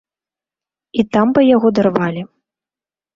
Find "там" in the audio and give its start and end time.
1.15-1.33